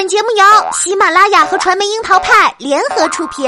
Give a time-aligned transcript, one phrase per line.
[0.00, 3.44] 本节目由喜马拉雅和传媒樱桃派联合出品。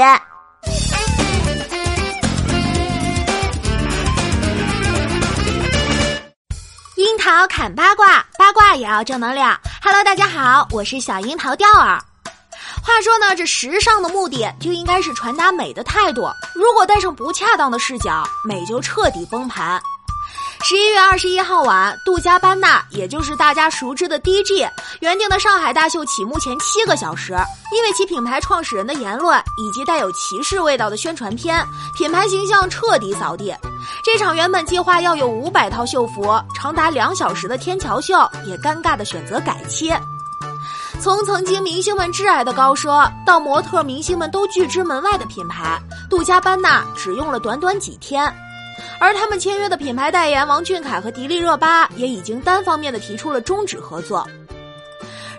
[6.95, 9.59] 樱桃砍八卦，八卦也要正能量。
[9.81, 11.99] Hello，大家好，我是小樱桃调儿。
[12.83, 16.29] 话说呢，这时尚的目的就应该是传达美的态度。
[16.53, 19.81] 如果带上不恰当的视角，美就彻底崩盘。
[20.65, 24.65] 十一月二十一号晚，杜嘉班纳，也就是大家熟知的 DG，
[25.01, 27.33] 原定的上海大秀启幕前七个小时，
[27.75, 33.53] 因为其品牌创始人的言论以及带有歧视味道的宣传片，品牌形象彻底扫地。
[34.05, 38.13] 这场原本计划要有五百套秀服、长达两小时的天桥秀，
[38.47, 39.93] 也尴尬的选择改期。
[41.01, 45.77] 从曾经明星们挚爱的高奢，到模特明星们都拒之门外的品牌，
[46.09, 48.33] 杜嘉班纳只用了短短几天。
[48.99, 54.27] 而他们签约的品牌代言王俊凯和迪丽热巴也已经单方面的提出了终止合作。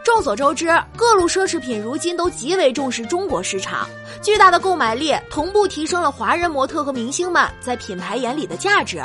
[0.05, 3.89] 众所周知，各路奢侈品如今都极为重视中国市场，
[4.23, 9.03] 巨大的购买力同步提升了华人模特和明星们在品牌眼里的价值。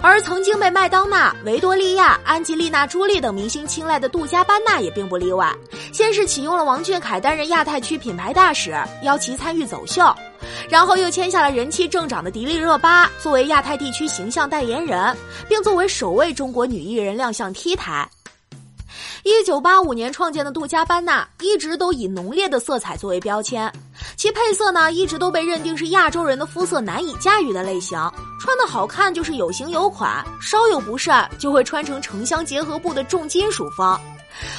[0.00, 5.54] 而曾经被麦当娜、维多利亚、安吉丽娜·朱莉等明星青睐的杜嘉班纳也并不例外。
[5.92, 10.02] 先是启用了王俊凯担任亚太区品牌大使，邀其参与走秀。
[10.70, 15.14] 然后又签下了人气正长的迪丽热巴作为亚太地区形象代言人，
[15.46, 18.08] 并作为首位中国女艺人亮相 T 台。
[19.28, 23.70] 一九八五年创建的杜嘉班纳一直都以浓烈的色彩作为标签，
[24.16, 27.98] 其配色呢一直都被认定是亚洲人的肤色难以驾驭的类型。
[28.40, 34.00] 穿的好看就是有型有款，稍有不慎就会穿成城乡结合部的重金属风。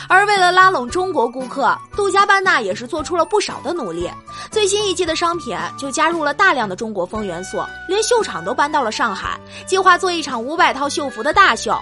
[0.08, 4.08] 而为了拉拢中国顾客，杜嘉班纳也是做出了不少的努力。
[4.52, 11.76] 最新一季的商品就加入了大量的中国风元素，连秀场都搬到了上海，计划做一场五百套秀服的大秀。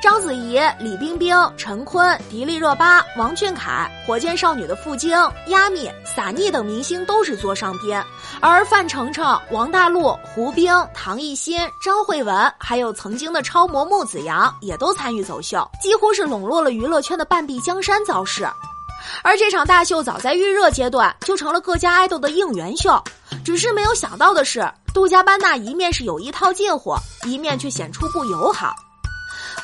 [0.00, 5.16] 章子怡、李冰冰、陈坤、迪丽热巴、王俊凯、火箭少女的傅菁、
[5.46, 8.00] 亚米、撒妮等明星都是座上宾，
[8.40, 18.44] 而范丞丞、王大陆、胡兵、唐艺昕、张慧雯，还有曾经的超模穆子阳也都参与走秀，几乎是笼络了娱乐圈的半壁江山造势。
[19.22, 23.02] 而这场大秀早在预热阶段就成了各家爱豆的应援秀，
[23.44, 26.94] 只是没有想到的是，杜嘉班纳一面是有意套近乎，
[27.24, 28.74] 一面却显出不友好。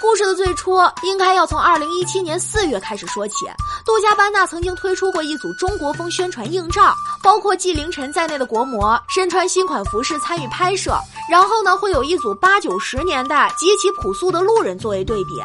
[0.01, 3.47] 故事的最初应该要从二零一七年四月开始说起。
[3.85, 10.99] 杜嘉班纳曾经推出过一组中国风宣传硬照，包括纪凌尘在内的国模身穿新款服饰参与拍摄，
[11.31, 15.41] 然后呢会有一组八九十年代极其朴素的路人作为对比。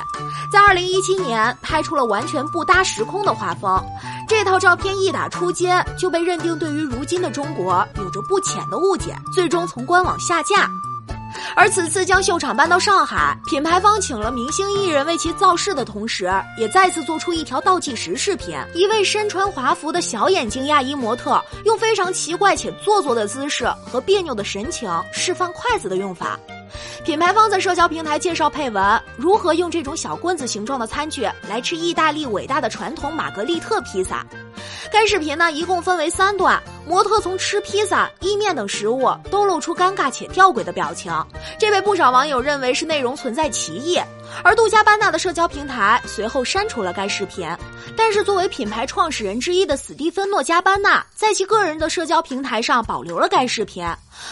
[0.52, 3.81] 在二零一七年拍出了完全不搭时空的画风，
[4.28, 10.69] 这套照片一打出街就被认定对于如今的中国有着不浅的误解，最终从官网下架。
[11.56, 18.58] 而此次将秀场搬到上海，品牌方请了明星艺人为其造势的同时，也再次做出一条倒计时视频。
[18.74, 26.40] 一位身穿华服的小眼睛亚裔模特，用非常奇怪且做作的姿势和别扭的神情示范筷子的用法。
[27.06, 34.25] 品牌方在社交平台介绍配文，如何用这种小棍子形状的餐具来吃意大利伟大的传统玛格丽特披萨。
[34.92, 41.11] 该视频呢一共分为三段，模特从吃披萨、意面等食物都露出尴尬且吊诡的表情，
[41.57, 43.99] 这被不少网友认为是内容存在歧义。
[44.44, 47.47] 而杜嘉班纳的社交平台随后删除了该视频，
[47.95, 53.85] 但是作为品牌创始人之一的斯蒂芬诺加班纳在其个人的社交平台上保留了该视频。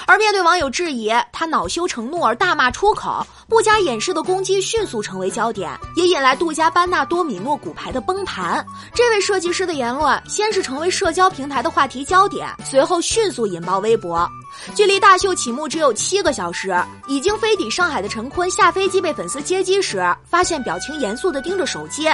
[0.07, 8.65] 而面对网友质疑，他恼羞成怒而大骂出口，不加掩饰的攻击迅速成为焦点，也引来杜嘉班纳多米诺骨牌的崩盘。
[8.93, 14.29] 这位设计师的言论先是成为社交平台的话题焦点，随后迅速引爆微博。
[14.75, 16.75] 距离大秀启幕只有七个小时，
[17.07, 22.09] 已经飞抵上海的陈坤下飞机被粉丝接机时，发现表情严肃地盯着手机，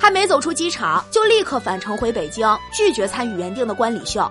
[0.00, 4.30] 还没走出机场就立刻返程回北京，拒绝参与原定的观礼秀。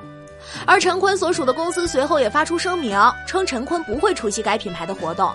[0.66, 5.32] 而陈坤所属的公司随后也发出声明，称陈坤不会出席该品牌的活动。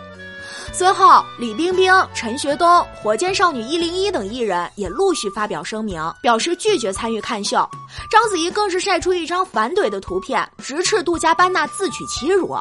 [0.77, 7.59] 随后，李冰冰、陈学冬、火箭少女一零一等艺人也陆续发表声明，表示拒绝参与看秀。
[8.11, 12.57] 章子怡更是晒出一张反怼的图片，直斥杜嘉班纳自取其辱。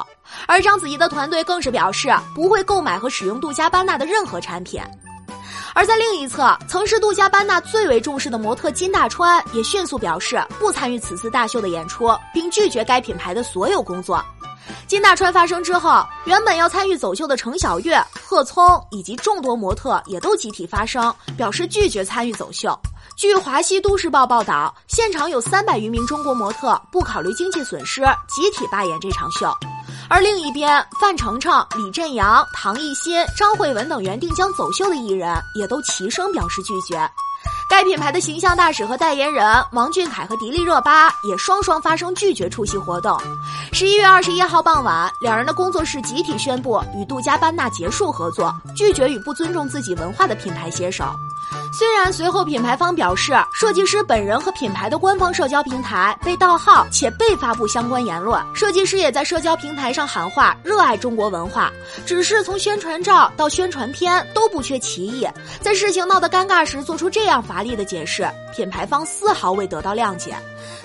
[0.46, 4.80] 而章子怡的团队更是表示不会购买和使用杜嘉班纳的任何产品。
[5.74, 14.24] 而在另一侧，曾是杜嘉班纳最为重视的模特金大川也迅速表示不参与此次大秀的演出，并拒绝该品牌的所有工作。
[14.86, 22.78] 金大川发声之后，原本要参与走秀的程小月、贺聪以及众多模特也都集体发声，表示拒绝参与走秀。
[23.16, 29.52] 据华西都市报报道，现场有三百余名中国模特不考虑经济损失，集体罢演这场秀。
[30.08, 36.98] 而另一边，范丞丞、李振阳、唐艺昕、张慧雯等原定将走秀的艺人，也都齐声表示拒绝。
[37.74, 43.20] 该品牌的形象大使和代言人王俊凯和迪丽热巴也双双发声拒绝出席活动。
[43.72, 51.04] 十一月二十一号傍晚，两人的工作室集体宣布与杜嘉班纳结束合作，拒绝与不尊重自己文化的品牌携手。
[51.76, 61.72] 虽然随后品牌方表示，设计师本人和品牌的官方社交平台被盗号且被发布相关言论，设计师也在社交平台上喊话热爱中国文化，
[62.06, 65.26] 只是从宣传照到宣传片都不缺歧义，
[65.60, 68.24] 在事情闹得尴尬时做出这样乏力的解释，
[68.54, 70.36] 品牌方丝毫未得到谅解。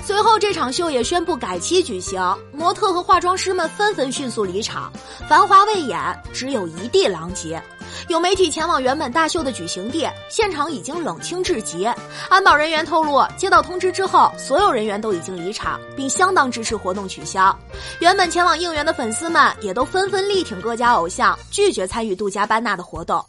[0.04, 4.92] 随后这场秀也宣布改期举行，模特和化妆师们纷纷迅速离场，
[5.28, 6.00] 繁华未演，
[6.34, 7.62] 只有一地狼藉。
[8.08, 11.86] 有媒体前往原本大秀的举行地，现场已经冷清至极。
[12.30, 17.58] 安保人员透露，接到通知之后，所有人员都已经离场，并相当支持活动取消。
[18.00, 23.24] 原本前往应援的粉丝们也都纷纷力挺各家偶像，拒绝参与杜嘉班纳的活动。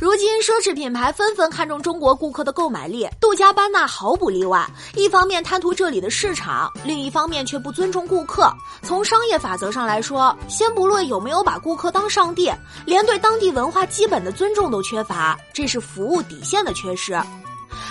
[0.00, 4.64] 如今，奢侈品牌纷纷看重中国顾客的购买力，杜嘉班纳毫不例外。
[4.94, 8.48] 一方面贪图这里的市场，另一方面却不尊重顾客。
[8.80, 12.48] 从商业法则上来说，先不论有没有把顾客当上帝，
[12.86, 17.20] 连对当地文化基本的尊重都缺乏，这是服务底线的缺失。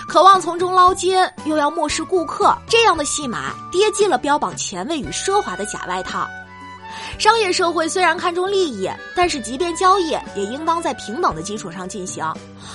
[0.08, 1.14] 渴望从中捞金，
[1.44, 6.26] 又要漠视顾客，这样的戏码跌进了标榜前卫与奢华的假外套。
[7.18, 12.24] 商业社会虽然看重利益，但是即便交易也应当在平等的基础上进行。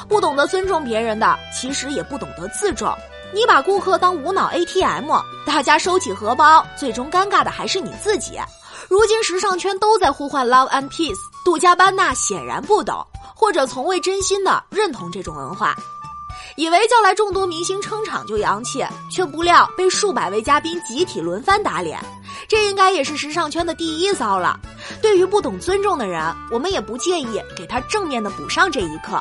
[0.07, 2.93] 不懂得尊重别人的，其实也不懂得自重。
[3.33, 5.11] 你把顾客当无脑 ATM，
[5.45, 8.39] 大家收起荷包，最终尴尬的还是你自己。
[8.89, 15.75] 如今时尚圈都在呼唤 Love and Peace，杜嘉班纳显然不懂，或者从未真心的认同这种文化。
[16.57, 21.99] 以为叫来众多明星撑场就洋气，却不料被数百位嘉宾集体轮番打脸。
[22.53, 24.59] 这应该也是时尚圈的第一骚了。
[25.01, 29.19] 对于不懂尊重的人，我们也不介意给他正面的补上这一课。